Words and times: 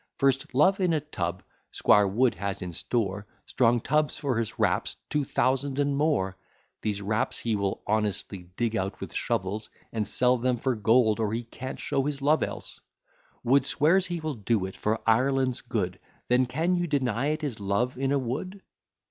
First, 0.17 0.55
Love 0.55 0.79
in 0.79 0.93
a 0.93 0.99
Tub: 0.99 1.43
Squire 1.71 2.07
Wood 2.07 2.33
has 2.33 2.63
in 2.63 2.71
store 2.71 3.27
Strong 3.45 3.81
tubs 3.81 4.17
for 4.17 4.39
his 4.39 4.57
raps, 4.57 4.95
two 5.11 5.23
thousand 5.23 5.77
and 5.77 5.95
more; 5.95 6.37
These 6.81 7.03
raps 7.03 7.37
he 7.37 7.55
will 7.55 7.83
honestly 7.85 8.49
dig 8.57 8.75
out 8.75 8.99
with 8.99 9.13
shovels, 9.13 9.69
And 9.93 10.07
sell 10.07 10.39
them 10.39 10.57
for 10.57 10.73
gold, 10.73 11.19
or 11.19 11.31
he 11.33 11.43
can't 11.43 11.79
show 11.79 12.01
his 12.03 12.19
love 12.19 12.41
else. 12.41 12.79
Wood 13.43 13.63
swears 13.63 14.07
he 14.07 14.19
will 14.21 14.33
do 14.33 14.65
it 14.65 14.75
for 14.75 14.99
Ireland's 15.07 15.61
good, 15.61 15.99
Then 16.29 16.47
can 16.47 16.73
you 16.73 16.87
deny 16.87 17.27
it 17.27 17.43
is 17.43 17.59
Love 17.59 17.95
in 17.99 18.11
a 18.11 18.17
Wood? 18.17 18.63